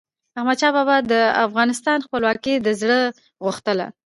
[0.39, 1.13] احمدشاه بابا به د
[1.45, 2.99] افغانستان خپلواکي له زړه
[3.45, 3.87] غوښتله.